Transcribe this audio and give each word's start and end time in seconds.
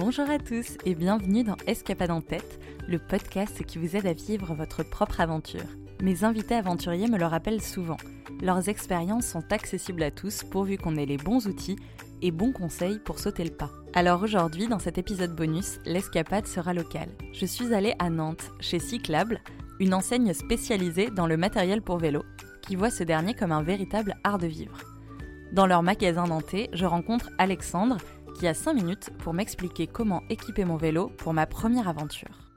Bonjour 0.00 0.30
à 0.30 0.38
tous 0.38 0.78
et 0.86 0.94
bienvenue 0.94 1.44
dans 1.44 1.58
Escapade 1.66 2.10
en 2.10 2.22
tête, 2.22 2.58
le 2.88 2.98
podcast 2.98 3.62
qui 3.66 3.76
vous 3.76 3.96
aide 3.96 4.06
à 4.06 4.14
vivre 4.14 4.54
votre 4.54 4.82
propre 4.82 5.20
aventure. 5.20 5.66
Mes 6.00 6.24
invités 6.24 6.54
aventuriers 6.54 7.06
me 7.06 7.18
le 7.18 7.26
rappellent 7.26 7.60
souvent. 7.60 7.98
Leurs 8.40 8.70
expériences 8.70 9.26
sont 9.26 9.44
accessibles 9.52 10.02
à 10.02 10.10
tous 10.10 10.42
pourvu 10.42 10.78
qu'on 10.78 10.96
ait 10.96 11.04
les 11.04 11.18
bons 11.18 11.46
outils 11.46 11.76
et 12.22 12.30
bons 12.30 12.50
conseils 12.52 12.98
pour 12.98 13.18
sauter 13.18 13.44
le 13.44 13.50
pas. 13.50 13.72
Alors 13.92 14.22
aujourd'hui, 14.22 14.68
dans 14.68 14.78
cet 14.78 14.96
épisode 14.96 15.36
bonus, 15.36 15.78
l'escapade 15.84 16.46
sera 16.46 16.72
locale. 16.72 17.10
Je 17.34 17.44
suis 17.44 17.74
allée 17.74 17.94
à 17.98 18.08
Nantes, 18.08 18.52
chez 18.58 18.78
Cyclable, 18.78 19.42
une 19.80 19.92
enseigne 19.92 20.32
spécialisée 20.32 21.10
dans 21.10 21.26
le 21.26 21.36
matériel 21.36 21.82
pour 21.82 21.98
vélo, 21.98 22.22
qui 22.62 22.74
voit 22.74 22.90
ce 22.90 23.04
dernier 23.04 23.34
comme 23.34 23.52
un 23.52 23.62
véritable 23.62 24.16
art 24.24 24.38
de 24.38 24.46
vivre. 24.46 24.78
Dans 25.52 25.66
leur 25.66 25.82
magasin 25.82 26.28
nantais, 26.28 26.70
je 26.72 26.86
rencontre 26.86 27.28
Alexandre, 27.36 27.98
qui 28.38 28.46
a 28.46 28.54
5 28.54 28.74
minutes 28.74 29.10
pour 29.18 29.34
m'expliquer 29.34 29.86
comment 29.86 30.22
équiper 30.28 30.64
mon 30.64 30.76
vélo 30.76 31.08
pour 31.18 31.34
ma 31.34 31.46
première 31.46 31.88
aventure. 31.88 32.50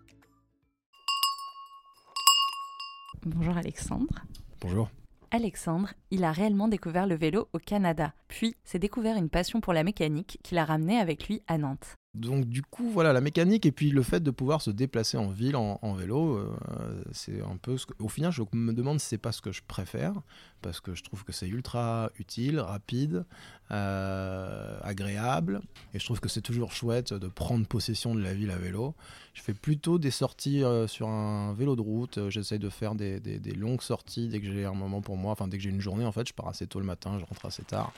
Bonjour 3.26 3.58
Alexandre. 3.58 4.24
Bonjour. 4.62 4.90
Alexandre, 5.32 5.94
il 6.12 6.24
a 6.24 6.32
réellement 6.32 6.68
découvert 6.68 7.08
le 7.08 7.16
vélo 7.16 7.48
au 7.54 7.60
Canada, 7.60 8.14
puis 8.28 8.56
s'est 8.64 8.80
découvert 8.80 9.18
une 9.18 9.30
passion 9.30 9.62
pour 9.62 9.74
la 9.74 9.84
mécanique 9.84 10.40
qui 10.44 10.54
l'a 10.56 10.66
ramené 10.66 11.00
avec 11.00 11.28
lui 11.28 11.42
à 11.48 11.58
Nantes. 11.58 11.96
Donc 12.14 12.46
du 12.46 12.62
coup, 12.62 12.92
voilà, 12.92 13.12
la 13.12 13.22
mécanique 13.22 13.66
et 13.66 13.72
puis 13.72 13.90
le 13.90 14.04
fait 14.04 14.20
de 14.22 14.30
pouvoir 14.30 14.62
se 14.62 14.70
déplacer 14.70 15.18
en 15.18 15.30
ville 15.30 15.56
en, 15.56 15.94
vélo, 15.94 16.38
euh, 16.38 17.04
c'est 17.12 17.42
un 17.42 17.58
peu 17.58 17.76
ce 17.76 17.88
que... 17.88 17.94
Au 17.98 18.08
final, 18.08 18.32
je 18.32 18.44
me 18.54 18.72
demande 18.72 19.00
si 19.00 19.08
c'est 19.08 19.18
pas 19.18 19.32
ce 19.32 19.42
que 19.42 19.52
je 19.52 19.64
préfère, 19.68 20.14
parce 20.62 20.80
que 20.80 20.94
je 20.94 21.02
trouve 21.02 21.24
que 21.24 21.32
c'est 21.32 21.48
ultra 21.48 22.12
utile, 22.20 22.60
rapide, 22.60 23.26
euh, 23.72 24.78
agréable, 24.84 25.62
et 25.96 26.00
je 26.00 26.06
trouve 26.06 26.20
que 26.20 26.30
c'est 26.30 26.42
toujours 26.42 26.72
chouette 26.72 27.16
de 27.16 27.28
prendre 27.28 27.66
possession 27.66 28.14
de 28.14 28.22
la 28.22 28.36
ville 28.36 28.52
à 28.52 28.58
vélo. 28.58 28.94
Je 29.34 29.42
fais 29.42 29.56
plutôt 29.56 29.98
des 29.98 30.12
sorties 30.12 30.64
euh, 30.64 30.88
sur 30.88 31.08
un 31.08 31.54
vélo 31.54 31.76
de 31.76 31.82
route, 31.82 32.30
j'essaye 32.30 32.60
de 32.60 32.70
faire 32.70 32.94
des, 32.94 33.20
des 33.20 33.56
longues 33.56 33.82
sorties 33.82 34.28
dès 34.28 34.40
que 34.40 34.46
j'ai 34.46 34.66
un 34.66 34.76
moment 34.76 35.02
pour 35.02 35.18
moi, 35.18 35.32
enfin 35.32 35.48
dès 35.48 35.58
que 35.58 35.64
j'ai 35.64 35.72
une 35.72 35.82
journée 35.82 36.06
en 36.06 36.12
fait, 36.12 36.28
je 36.28 36.34
pars 36.34 36.48
assez 36.48 36.68
tôt 36.68 36.80
le 36.80 36.86
matin, 36.86 37.18
je 37.18 37.26
rentre 37.26 37.48
assez 37.48 37.64
tard. 37.64 37.92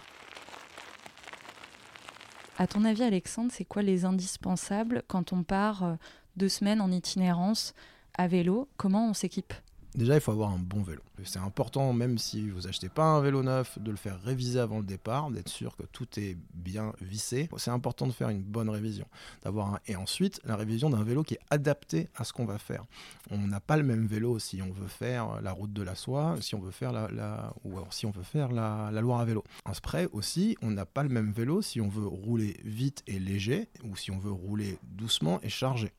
À 2.57 2.67
ton 2.67 2.85
avis, 2.85 3.03
Alexandre, 3.03 3.51
c'est 3.53 3.65
quoi 3.65 3.81
les 3.81 4.05
indispensables 4.05 5.03
quand 5.07 5.33
on 5.33 5.43
part 5.43 5.83
euh, 5.83 5.95
deux 6.37 6.47
semaines 6.47 6.79
en 6.79 6.89
itinérance 6.89 7.73
à 8.13 8.27
vélo? 8.27 8.69
Comment 8.77 9.09
on 9.09 9.13
s'équipe? 9.13 9.53
Déjà, 9.95 10.15
il 10.15 10.19
faut 10.19 10.33
avoir 10.33 10.49
un 10.49 10.59
bon 10.59 10.83
vélo. 10.83 11.01
C'est 11.23 11.39
important, 11.39 11.93
même 11.93 12.17
si 12.17 12.49
vous 12.49 12.67
achetez 12.67 12.89
pas 12.89 13.05
un 13.05 13.21
vélo 13.21 13.43
neuf, 13.43 13.79
de 13.79 13.91
le 13.91 13.97
faire 13.97 14.21
réviser 14.21 14.59
avant 14.59 14.79
le 14.79 14.83
départ, 14.83 15.31
d'être 15.31 15.47
sûr 15.47 15.77
que 15.77 15.83
tout 15.83 16.07
est 16.19 16.37
bien 16.53 16.91
vissé. 17.01 17.49
C'est 17.55 17.71
important 17.71 18.05
de 18.05 18.11
faire 18.11 18.27
une 18.27 18.43
bonne 18.43 18.69
révision, 18.69 19.07
d'avoir 19.43 19.79
et 19.87 19.95
ensuite 19.95 20.41
la 20.43 20.57
révision 20.57 20.89
d'un 20.89 21.03
vélo 21.03 21.23
qui 21.23 21.35
est 21.35 21.39
adapté 21.49 22.09
à 22.15 22.25
ce 22.25 22.33
qu'on 22.33 22.43
va 22.43 22.57
faire. 22.57 22.83
On 23.31 23.37
n'a 23.37 23.61
pas 23.61 23.77
le 23.77 23.83
même 23.83 24.05
vélo 24.05 24.37
si 24.37 24.61
on 24.61 24.73
veut 24.73 24.89
faire 24.89 25.41
la 25.41 25.53
route 25.53 25.71
de 25.71 25.81
la 25.81 25.95
soie, 25.95 26.35
si 26.41 26.55
on 26.55 26.59
veut 26.59 26.71
faire 26.71 26.91
la, 26.91 27.53
ou 27.63 27.79
si 27.89 28.05
on 28.05 28.11
veut 28.11 28.23
faire 28.23 28.51
la, 28.51 28.89
la 28.91 28.99
Loire 28.99 29.21
à 29.21 29.25
vélo. 29.25 29.45
En 29.63 29.73
spray 29.73 30.09
aussi, 30.11 30.57
on 30.61 30.71
n'a 30.71 30.85
pas 30.85 31.03
le 31.03 31.09
même 31.09 31.31
vélo 31.31 31.61
si 31.61 31.79
on 31.79 31.87
veut 31.87 32.07
rouler 32.07 32.57
vite 32.65 33.01
et 33.07 33.17
léger 33.17 33.69
ou 33.85 33.95
si 33.95 34.11
on 34.11 34.17
veut 34.17 34.31
rouler 34.31 34.77
doucement 34.83 35.39
et 35.41 35.49
chargé. 35.49 35.93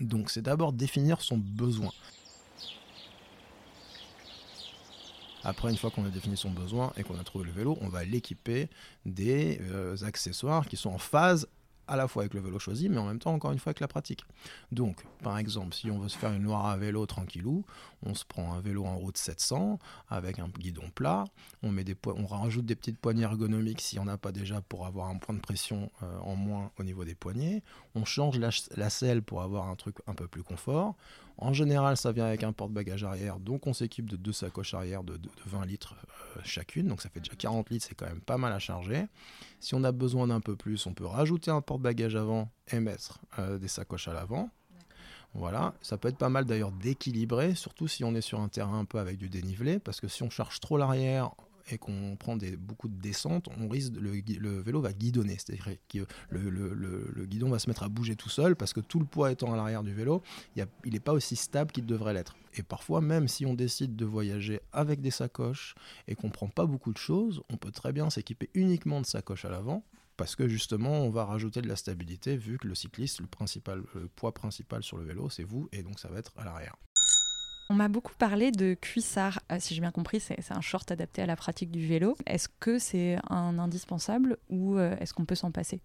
Donc 0.00 0.30
c'est 0.30 0.42
d'abord 0.42 0.72
définir 0.72 1.20
son 1.20 1.36
besoin. 1.36 1.90
Après, 5.44 5.70
une 5.70 5.76
fois 5.76 5.90
qu'on 5.90 6.04
a 6.04 6.10
défini 6.10 6.36
son 6.36 6.50
besoin 6.50 6.92
et 6.96 7.02
qu'on 7.02 7.18
a 7.18 7.24
trouvé 7.24 7.44
le 7.44 7.52
vélo, 7.52 7.78
on 7.80 7.88
va 7.88 8.04
l'équiper 8.04 8.68
des 9.06 9.60
euh, 9.70 9.96
accessoires 10.04 10.66
qui 10.66 10.76
sont 10.76 10.90
en 10.90 10.98
phase 10.98 11.46
à 11.90 11.96
la 11.96 12.06
fois 12.06 12.22
avec 12.22 12.34
le 12.34 12.40
vélo 12.40 12.58
choisi, 12.60 12.88
mais 12.88 12.98
en 12.98 13.06
même 13.06 13.18
temps, 13.18 13.34
encore 13.34 13.50
une 13.50 13.58
fois, 13.58 13.70
avec 13.70 13.80
la 13.80 13.88
pratique. 13.88 14.24
Donc, 14.70 15.04
par 15.24 15.36
exemple, 15.38 15.74
si 15.74 15.90
on 15.90 15.98
veut 15.98 16.08
se 16.08 16.16
faire 16.16 16.32
une 16.32 16.44
noire 16.44 16.66
à 16.66 16.76
vélo 16.76 17.04
tranquillou, 17.04 17.64
on 18.04 18.14
se 18.14 18.24
prend 18.24 18.52
un 18.52 18.60
vélo 18.60 18.86
en 18.86 18.96
route 18.96 19.18
700 19.18 19.80
avec 20.08 20.38
un 20.38 20.48
guidon 20.48 20.88
plat, 20.94 21.24
on, 21.64 21.74
rajoute 22.26 22.64
des 22.64 22.76
petites 22.76 22.98
poignées 22.98 23.24
ergonomiques 23.24 23.80
si 23.80 23.98
on 23.98 24.04
n'a 24.04 24.16
pas 24.16 24.30
déjà 24.30 24.60
pour 24.60 24.86
avoir 24.86 25.08
un 25.08 25.16
point 25.16 25.34
de 25.34 25.40
pression 25.40 25.90
euh, 26.04 26.18
en 26.20 26.36
moins 26.36 26.70
au 26.78 26.84
niveau 26.84 27.04
des 27.04 27.16
poignets, 27.16 27.62
on 27.96 28.04
change 28.04 28.38
la, 28.38 28.50
la 28.76 28.88
selle 28.88 29.20
pour 29.20 29.42
avoir 29.42 29.68
un 29.68 29.74
truc 29.74 29.96
un 30.06 30.14
peu 30.14 30.28
plus 30.28 30.44
confort, 30.44 30.94
en 31.40 31.52
général, 31.52 31.96
ça 31.96 32.12
vient 32.12 32.26
avec 32.26 32.42
un 32.42 32.52
porte-bagages 32.52 33.04
arrière, 33.04 33.38
donc 33.38 33.66
on 33.66 33.72
s'équipe 33.72 34.08
de 34.08 34.16
deux 34.16 34.32
sacoches 34.32 34.74
arrière 34.74 35.02
de, 35.02 35.18
20 35.46 35.64
litres 35.64 35.94
euh, 36.36 36.40
chacune, 36.44 36.86
donc 36.86 37.00
ça 37.00 37.08
fait 37.08 37.20
déjà 37.20 37.34
40 37.34 37.70
litres, 37.70 37.86
c'est 37.88 37.94
quand 37.94 38.06
même 38.06 38.20
pas 38.20 38.36
mal 38.36 38.52
à 38.52 38.58
charger. 38.58 39.06
Si 39.58 39.74
on 39.74 39.82
a 39.82 39.92
besoin 39.92 40.26
d'un 40.26 40.40
peu 40.40 40.54
plus, 40.54 40.86
on 40.86 40.92
peut 40.92 41.06
rajouter 41.06 41.50
un 41.50 41.62
porte-bagages 41.62 42.14
avant 42.14 42.50
et 42.70 42.78
mettre 42.78 43.20
euh, 43.38 43.58
des 43.58 43.68
sacoches 43.68 44.08
à 44.08 44.12
l'avant. 44.12 44.50
Voilà, 45.32 45.74
ça 45.80 45.96
peut 45.96 46.08
être 46.08 46.18
pas 46.18 46.28
mal 46.28 46.44
d'ailleurs 46.44 46.72
d'équilibrer, 46.72 47.54
surtout 47.54 47.88
si 47.88 48.04
on 48.04 48.14
est 48.14 48.20
sur 48.20 48.40
un 48.40 48.48
terrain 48.48 48.80
un 48.80 48.84
peu 48.84 48.98
avec 48.98 49.16
du 49.16 49.28
dénivelé, 49.28 49.78
parce 49.78 50.00
que 50.00 50.08
si 50.08 50.22
on 50.22 50.30
charge 50.30 50.60
trop 50.60 50.76
l'arrière 50.76 51.30
et 51.70 51.78
qu'on 51.78 52.16
prend 52.16 52.36
des, 52.36 52.56
beaucoup 52.56 52.88
de 52.88 53.00
descentes, 53.00 53.48
on 53.58 53.68
risque 53.68 53.92
le, 53.94 54.12
le 54.38 54.60
vélo 54.60 54.80
va 54.80 54.92
guidonner, 54.92 55.36
c'est-à-dire 55.38 55.76
que 55.88 56.06
le, 56.30 57.26
guidon 57.26 57.48
va 57.48 57.58
se 57.58 57.68
mettre 57.68 57.82
à 57.82 57.88
bouger 57.88 58.16
tout 58.16 58.28
seul 58.28 58.56
parce 58.56 58.72
que 58.72 58.80
tout 58.80 58.98
le 58.98 59.06
poids 59.06 59.30
étant 59.30 59.52
à 59.52 59.56
l'arrière 59.56 59.82
du 59.82 59.94
vélo, 59.94 60.22
il 60.56 60.92
n'est 60.92 61.00
pas 61.00 61.12
aussi 61.12 61.36
stable 61.36 61.70
qu'il 61.72 61.86
devrait 61.86 62.14
l'être. 62.14 62.36
Et 62.54 62.62
parfois, 62.62 63.00
même 63.00 63.28
si 63.28 63.46
on 63.46 63.54
décide 63.54 63.94
de 63.94 64.04
voyager 64.04 64.60
avec 64.72 65.00
des 65.00 65.12
sacoches 65.12 65.74
et 66.08 66.16
qu'on 66.16 66.30
prend 66.30 66.48
pas 66.48 66.66
beaucoup 66.66 66.92
de 66.92 66.98
choses, 66.98 67.42
on 67.48 67.56
peut 67.56 67.70
très 67.70 67.92
bien 67.92 68.10
s'équiper 68.10 68.50
uniquement 68.54 69.00
de 69.00 69.06
sacoches 69.06 69.44
à 69.44 69.50
l'avant 69.50 69.84
parce 70.16 70.36
que 70.36 70.48
justement 70.48 71.00
on 71.00 71.08
va 71.08 71.24
rajouter 71.24 71.62
de 71.62 71.68
la 71.68 71.76
stabilité 71.76 72.36
vu 72.36 72.58
que 72.58 72.68
le 72.68 72.74
cycliste, 72.74 73.20
le 73.20 74.06
poids 74.08 74.34
principal 74.34 74.82
sur 74.82 74.98
le 74.98 75.04
vélo, 75.04 75.30
c'est 75.30 75.44
vous 75.44 75.68
et 75.72 75.82
donc 75.82 75.98
ça 75.98 76.08
va 76.08 76.18
être 76.18 76.32
à 76.36 76.44
l'arrière. 76.44 76.76
On 77.70 77.74
m'a 77.74 77.86
beaucoup 77.86 78.14
parlé 78.18 78.50
de 78.50 78.74
cuissard. 78.74 79.38
Euh, 79.52 79.58
si 79.60 79.76
j'ai 79.76 79.80
bien 79.80 79.92
compris, 79.92 80.18
c'est 80.18 80.50
un 80.50 80.60
short 80.60 80.90
adapté 80.90 81.22
à 81.22 81.26
la 81.26 81.36
pratique 81.36 81.70
du 81.70 81.86
vélo. 81.86 82.16
Est-ce 82.26 82.48
que 82.58 82.80
c'est 82.80 83.16
un 83.30 83.60
indispensable 83.60 84.38
ou 84.48 84.76
euh, 84.76 84.96
est-ce 84.98 85.14
qu'on 85.14 85.24
peut 85.24 85.36
s'en 85.36 85.52
passer? 85.52 85.80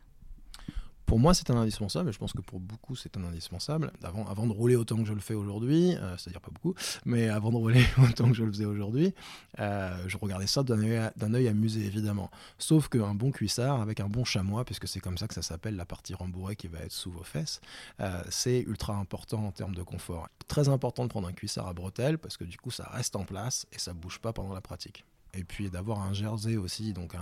Pour 1.06 1.20
moi, 1.20 1.34
c'est 1.34 1.50
un 1.52 1.58
indispensable, 1.58 2.10
et 2.10 2.12
je 2.12 2.18
pense 2.18 2.34
que 2.34 2.42
pour 2.42 2.60
beaucoup, 2.60 2.96
c'est 2.96 3.16
un 3.18 3.24
indispensable. 3.24 3.92
Avant, 4.04 4.48
de 4.48 4.52
rouler 4.52 4.76
autant 4.76 4.98
que 4.98 5.06
je 5.06 5.14
le 5.14 5.20
fais 5.20 5.34
aujourd'hui, 5.34 5.96
euh, 5.96 6.18
c'est-à-dire 6.18 6.42
pas 6.42 6.52
beaucoup, 6.52 6.74
mais 7.06 7.30
avant 7.30 7.52
de 7.52 7.58
rouler 7.58 7.86
autant 8.10 8.28
que 8.28 8.34
je 8.34 8.44
le 8.44 8.52
faisais 8.52 8.66
aujourd'hui, 8.66 9.14
euh, 9.60 9.98
je 10.08 10.18
regardais 10.18 10.48
ça 10.48 10.64
d'un 10.64 11.34
œil 11.34 11.48
amusé, 11.48 11.86
évidemment. 11.86 12.32
Sauf 12.58 12.90
qu'un 12.90 13.14
bon 13.14 13.32
cuissard, 13.32 13.82
avec 13.82 14.00
un 14.00 14.08
bon 14.08 14.24
chamois, 14.24 14.66
puisque 14.66 14.88
c'est 14.88 15.00
comme 15.00 15.18
ça 15.18 15.28
que 15.28 15.34
ça 15.34 15.42
s'appelle, 15.42 15.76
la 15.76 15.86
partie 15.86 16.14
rembourrée 16.14 16.56
qui 16.56 16.68
va 16.68 16.80
être 16.80 16.92
sous 16.92 17.12
vos 17.12 17.24
fesses, 17.24 17.62
euh, 18.00 18.24
c'est 18.30 18.62
ultra 18.62 18.96
important 18.96 19.46
en 19.46 19.52
termes 19.52 19.76
de 19.76 19.84
confort. 19.84 20.28
Très 20.48 20.70
important 20.70 21.04
de 21.04 21.10
prendre 21.10 21.28
un 21.28 21.34
cuissard 21.34 21.68
à 21.68 21.74
bretelles, 21.74 22.18
parce 22.18 22.38
que 22.38 22.44
du 22.44 22.58
coup, 22.58 22.72
ça 22.72 22.90
reste 22.92 23.16
en 23.16 23.26
place 23.26 23.68
et 23.72 23.80
ça 23.80 23.94
bouge 23.94 24.20
pas 24.20 24.34
pendant 24.34 24.54
la 24.54 24.62
pratique 24.62 25.06
et 25.36 25.44
puis 25.44 25.70
d'avoir 25.70 26.02
un 26.02 26.14
jersey 26.14 26.58
aussi, 26.58 26.94
donc 26.94 27.14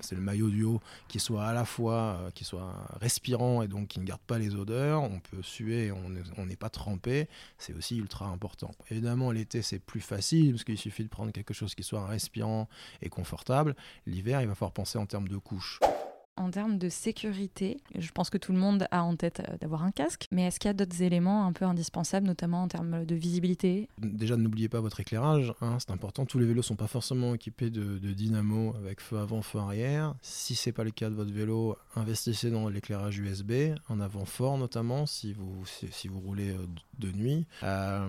c'est 0.00 0.14
le 0.14 0.20
maillot 0.20 0.50
du 0.50 0.64
haut 0.64 0.80
qui 1.08 1.18
soit 1.18 1.46
à 1.46 1.52
la 1.52 1.64
fois 1.64 2.18
euh, 2.20 2.30
qui 2.30 2.44
soit 2.44 2.72
respirant 3.00 3.62
et 3.62 3.68
donc 3.68 3.88
qui 3.88 4.00
ne 4.00 4.04
garde 4.04 4.20
pas 4.20 4.38
les 4.38 4.54
odeurs. 4.54 5.02
On 5.02 5.20
peut 5.20 5.42
suer, 5.42 5.92
on 5.92 6.46
n'est 6.46 6.56
pas 6.56 6.70
trempé, 6.70 7.28
c'est 7.58 7.74
aussi 7.74 7.98
ultra 7.98 8.26
important. 8.26 8.70
Évidemment, 8.90 9.30
l'été 9.32 9.62
c'est 9.62 9.78
plus 9.78 10.00
facile 10.00 10.52
parce 10.52 10.64
qu'il 10.64 10.78
suffit 10.78 11.04
de 11.04 11.08
prendre 11.08 11.32
quelque 11.32 11.54
chose 11.54 11.74
qui 11.74 11.82
soit 11.82 12.06
respirant 12.06 12.68
et 13.02 13.08
confortable. 13.08 13.74
L'hiver, 14.06 14.40
il 14.40 14.48
va 14.48 14.54
falloir 14.54 14.72
penser 14.72 14.98
en 14.98 15.06
termes 15.06 15.28
de 15.28 15.36
couches 15.36 15.80
en 16.38 16.50
termes 16.50 16.78
de 16.78 16.88
sécurité, 16.88 17.78
je 17.96 18.10
pense 18.12 18.30
que 18.30 18.38
tout 18.38 18.52
le 18.52 18.58
monde 18.58 18.86
a 18.90 19.02
en 19.02 19.16
tête 19.16 19.40
euh, 19.40 19.56
d'avoir 19.58 19.82
un 19.82 19.90
casque, 19.90 20.26
mais 20.30 20.46
est-ce 20.46 20.60
qu'il 20.60 20.68
y 20.68 20.70
a 20.70 20.74
d'autres 20.74 21.02
éléments 21.02 21.46
un 21.46 21.52
peu 21.52 21.64
indispensables, 21.64 22.26
notamment 22.26 22.62
en 22.62 22.68
termes 22.68 23.04
de 23.04 23.14
visibilité? 23.14 23.88
Déjà, 23.98 24.36
n'oubliez 24.36 24.68
pas 24.68 24.80
votre 24.80 25.00
éclairage, 25.00 25.52
hein, 25.60 25.78
c'est 25.80 25.90
important. 25.90 26.26
Tous 26.26 26.38
les 26.38 26.46
vélos 26.46 26.58
ne 26.58 26.62
sont 26.62 26.76
pas 26.76 26.86
forcément 26.86 27.34
équipés 27.34 27.70
de, 27.70 27.98
dynamo 28.12 28.74
avec 28.76 29.00
feu 29.00 29.18
avant, 29.18 29.42
feu 29.42 29.58
arrière. 29.58 30.14
Si 30.22 30.54
ce 30.54 30.68
n'est 30.68 30.72
pas 30.72 30.84
le 30.84 30.90
cas 30.90 31.10
de 31.10 31.14
votre 31.14 31.32
vélo, 31.32 31.76
investissez 31.96 32.50
dans 32.50 32.68
l'éclairage 32.68 33.18
USB, 33.18 33.52
en 33.88 34.00
avant 34.00 34.24
fort 34.24 34.58
notamment, 34.58 35.06
si 35.06 35.32
vous, 35.32 35.64
roulez 36.20 36.50
euh, 36.50 36.66
de 36.98 37.10
nuit. 37.12 37.46
Euh, 37.62 38.08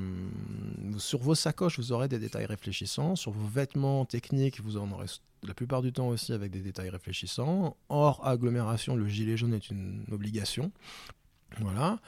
sur 0.98 1.20
vos 1.20 1.36
sacoches, 1.36 1.78
vous 1.78 1.92
aurez 1.92 2.08
des 2.08 2.20
détails 2.20 2.46
réfléchissants. 2.46 3.16
Sur 3.16 3.31
vos 3.31 3.48
vêtements 3.48 4.06
techniques, 4.06 4.62
vous 4.62 4.78
en 4.78 4.92
aurez 4.92 5.08
la 5.44 5.54
plupart 5.54 5.82
du 5.82 5.92
temps 5.94 6.08
aussi 6.10 6.34
avec 6.34 6.52
des 6.52 6.62
détails 6.62 6.90
réfléchissants. 6.90 7.78
Hors 7.90 8.26
agglomération, 8.28 8.96
le 8.96 9.08
gilet 9.08 9.38
jaune 9.38 9.54
est 9.54 9.70
une 9.70 10.06
obligation. 10.12 10.72
Voilà. 11.60 12.00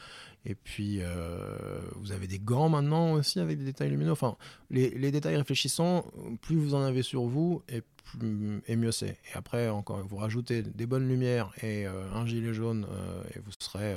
Et 0.46 0.56
puis, 0.56 1.00
euh, 1.02 1.80
vous 1.98 2.12
avez 2.12 2.28
des 2.28 2.40
gants 2.40 2.70
maintenant 2.70 3.14
aussi 3.14 3.40
avec 3.40 3.60
des 3.60 3.66
détails 3.66 3.90
lumineux. 3.90 4.12
Enfin, 4.12 4.38
les, 4.70 5.12
détails 5.12 5.38
réfléchissants, 5.38 6.06
plus 6.42 6.56
vous 6.56 6.74
en 6.74 6.82
avez 6.82 7.04
sur 7.04 7.24
vous, 7.24 7.62
et, 7.70 8.76
mieux 8.76 8.92
c'est. 8.92 9.18
Et 9.30 9.36
après, 9.36 9.70
encore, 9.70 10.06
vous 10.08 10.18
rajoutez 10.18 10.64
des 10.64 10.86
bonnes 10.88 11.08
lumières 11.08 11.52
et 11.62 11.86
euh, 11.86 12.12
un 12.14 12.26
gilet 12.26 12.54
jaune, 12.54 12.88
euh, 12.90 13.24
et 13.36 13.40
vous 13.40 13.52
serez, 13.60 13.96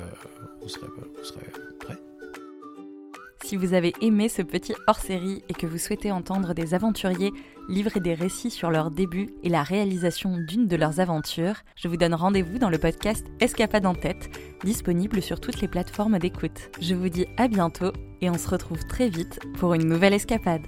vous 0.61 0.67
vous 0.67 0.69
serez 0.69 1.47
prêt. 1.79 1.97
Si 3.45 3.57
vous 3.57 3.75
avez 3.75 3.93
aimé 4.01 4.27
ce 4.27 4.41
petit 4.41 4.73
hors-série 4.87 5.43
et 5.49 5.53
que 5.53 5.67
vous 5.67 5.77
souhaitez 5.77 6.11
entendre 6.11 6.55
des 6.55 6.73
aventuriers 6.73 7.31
livrer 7.69 7.99
des 7.99 8.15
récits 8.15 8.49
sur 8.49 8.71
leur 8.71 8.89
début 8.89 9.29
et 9.43 9.49
la 9.49 9.61
réalisation 9.61 10.35
d'une 10.35 10.65
de 10.65 10.75
leurs 10.75 10.99
aventures, 10.99 11.57
je 11.75 11.87
vous 11.87 11.95
donne 11.95 12.15
rendez-vous 12.15 12.57
dans 12.57 12.71
le 12.71 12.79
podcast 12.79 13.23
Escapade 13.39 13.85
en 13.85 13.93
tête, 13.93 14.35
disponible 14.63 15.21
sur 15.21 15.39
toutes 15.39 15.61
les 15.61 15.67
plateformes 15.67 16.17
d'écoute. 16.17 16.71
Je 16.81 16.95
vous 16.95 17.09
dis 17.09 17.27
à 17.37 17.47
bientôt 17.47 17.91
et 18.19 18.31
on 18.31 18.37
se 18.39 18.49
retrouve 18.49 18.83
très 18.87 19.09
vite 19.09 19.39
pour 19.59 19.75
une 19.75 19.87
nouvelle 19.87 20.15
escapade. 20.15 20.65